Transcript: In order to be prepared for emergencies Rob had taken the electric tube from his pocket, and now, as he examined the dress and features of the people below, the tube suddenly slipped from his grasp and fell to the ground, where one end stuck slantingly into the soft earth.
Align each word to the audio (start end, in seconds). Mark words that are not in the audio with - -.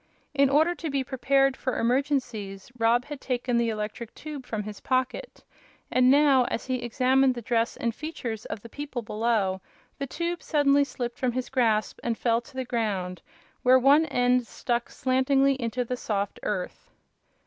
In 0.33 0.49
order 0.49 0.73
to 0.73 0.89
be 0.89 1.03
prepared 1.03 1.55
for 1.55 1.77
emergencies 1.77 2.71
Rob 2.79 3.05
had 3.05 3.21
taken 3.21 3.57
the 3.57 3.69
electric 3.69 4.15
tube 4.15 4.47
from 4.47 4.63
his 4.63 4.79
pocket, 4.79 5.43
and 5.91 6.09
now, 6.09 6.45
as 6.45 6.65
he 6.65 6.81
examined 6.81 7.35
the 7.35 7.41
dress 7.43 7.77
and 7.77 7.93
features 7.93 8.45
of 8.45 8.61
the 8.63 8.67
people 8.67 9.03
below, 9.03 9.61
the 9.99 10.07
tube 10.07 10.41
suddenly 10.41 10.85
slipped 10.85 11.19
from 11.19 11.33
his 11.33 11.49
grasp 11.49 11.99
and 12.03 12.17
fell 12.17 12.41
to 12.41 12.55
the 12.55 12.65
ground, 12.65 13.21
where 13.61 13.77
one 13.77 14.07
end 14.07 14.47
stuck 14.47 14.89
slantingly 14.89 15.53
into 15.61 15.85
the 15.85 15.95
soft 15.97 16.39
earth. 16.41 16.89